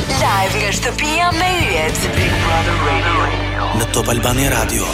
[0.00, 4.86] Live nga shtëpia me yjet Big Brother Radio Në Top Albani Radio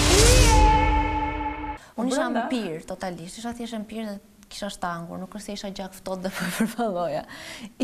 [1.96, 5.58] Unë isha më pyrë totalisht, isha thjeshtë më pyrë dhe kisha shtangur, nuk është e
[5.60, 6.32] isha gjak fëtot dhe
[6.72, 6.96] për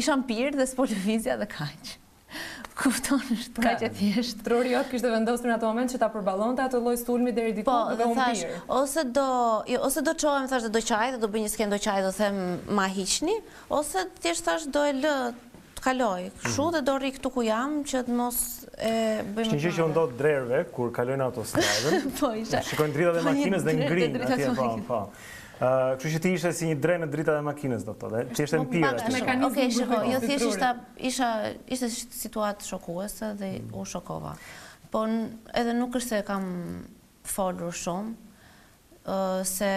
[0.03, 1.94] Isha më pyrë dhe s'po lëvizja dhe kaqë.
[2.82, 4.42] Kupton është kaqë e thjeshtë.
[4.48, 7.38] Trori jo, kishtë dhe në atë moment që ta përbalon të ato loj stulmi po,
[7.38, 8.60] dhe i ditur dhe unë pyrë.
[8.80, 9.28] Ose do
[9.68, 12.42] qohem, jo, thash dhe do qaj dhe do bëj një skenë do qaj dhe them
[12.80, 13.38] ma hiqni,
[13.78, 15.14] ose thjesht thash do e lë
[15.83, 16.30] kaloj.
[16.56, 18.38] Shu dhe do rri këtu ku jam që të mos
[18.78, 18.95] e
[19.27, 19.62] bëjmë të kare.
[19.64, 22.30] që që ndot drerve, kur kalojnë autostradën, po,
[22.68, 25.00] shikojnë drita dhe po, makines dhe ngrinë, atje pa, pa.
[25.98, 28.46] Kështë që ti ishe si një drejnë në drita dhe makines, do të dhe, që
[28.48, 28.92] ishte në pira.
[29.50, 31.28] Ok, shiko, jo thjesht isha,
[31.78, 34.36] ishte situatë shokuese dhe u shokova.
[34.92, 35.06] Po
[35.56, 36.48] edhe nuk është se kam
[37.27, 38.30] folur shumë,
[39.46, 39.70] se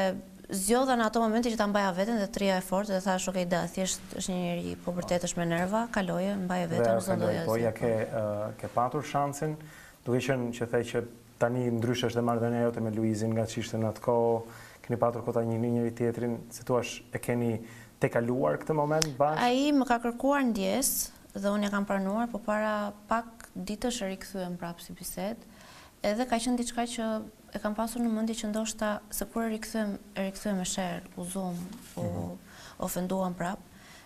[0.49, 3.39] zjodha në ato momenti që ta mbaja vetën dhe tria e fortë dhe thash, ok,
[3.49, 7.17] da, thjesht është një njëri po përtet është me nerva, kaloje, mbaja vetën, nësë në
[7.23, 7.71] dojë zjodha.
[7.71, 8.27] Dhe, po,
[8.61, 9.55] ke patur shansin,
[10.05, 11.03] duke qënë që thej që
[11.41, 14.61] tani ndryshë është dhe marrë dhe një me Luizin nga që ishte në atë kohë,
[14.85, 17.51] keni patur kota një një njëri tjetrin, si tu është e keni
[17.99, 19.41] te kaluar këtë moment bashkë?
[19.41, 20.81] A i më ka kërkuar në
[21.35, 25.41] dhe unë e kam pranuar, po para pak ditë është rikëthujem prapë si biset,
[26.05, 27.07] edhe ka qënë diçka që
[27.55, 31.25] e kam pasur në mëndi që ndoshta se kur e rikëthu e me shërë, u
[31.33, 31.67] zumë,
[32.01, 32.35] u mhm.
[32.87, 33.61] ofenduam prap,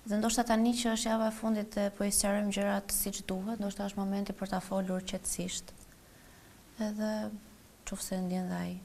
[0.05, 3.14] dhe ndoshta ta një që është java e fundit dhe po i sërëm gjërat si
[3.17, 5.73] që duhet, ndoshta është momenti për ta folur qëtësisht.
[6.92, 7.09] Edhe
[7.89, 8.77] qëfëse ndjen dhe ajë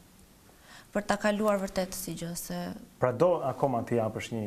[0.94, 2.56] për ta kaluar vërtet si gjë se
[3.02, 4.46] pra do akoma ti japësh një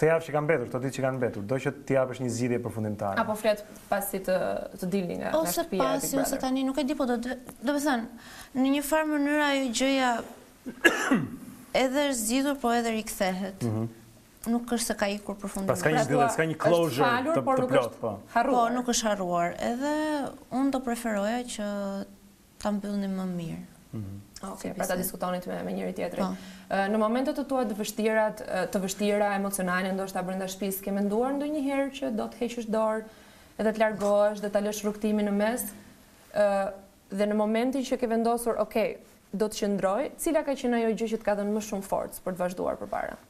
[0.00, 2.30] të javë që kanë mbetur këto ditë që kanë mbetur do që ti japësh një
[2.36, 4.38] zgjidhje përfundimtare apo flet pasi të
[4.80, 8.60] të dilni nga ose pasi ose tani nuk e di po do do të thënë
[8.60, 10.10] në një farë mënyrë ajo gjëja
[11.84, 13.92] edhe është zgjidhur po edhe rikthehet ëh mhm.
[14.54, 15.70] nuk është se ka ikur përfundim.
[15.70, 18.10] Pastaj një pra, zgjidhje, po, s'ka një closure të po plot, po.
[18.50, 19.54] Po, nuk është harruar.
[19.70, 19.92] Edhe
[20.58, 21.68] un do preferoja që
[22.62, 23.62] ta mbyllnim më mirë.
[23.94, 24.20] Mhm.
[24.52, 26.22] Oke, pra ta diskutonit me, njëri tjetëri.
[26.24, 26.78] Po.
[26.90, 28.40] në momentet të tua të vështirat,
[28.74, 33.04] të vështira emocionale, ndoshta brenda shpis, ke menduar ndo njëherë që do të heqësh dorë,
[33.62, 35.68] edhe të largohesh, dhe të lësh rukëtimi në mes,
[36.34, 38.84] dhe në momentin që ke vendosur, oke,
[39.32, 42.26] do të qëndroj, cila ka qenë ajo gjë që të ka dhënë më shumë forcë
[42.26, 43.22] për të vazhduar përpara?